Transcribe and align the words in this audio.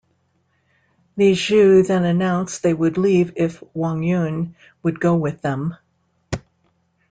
Li 1.15 1.33
Jue 1.35 1.83
then 1.83 2.05
announced 2.05 2.63
they 2.63 2.73
would 2.73 2.97
leave 2.97 3.33
if 3.35 3.61
Wang 3.75 4.01
Yun 4.01 4.55
would 4.81 4.99
go 4.99 5.15
with 5.15 5.43
them. 5.43 5.75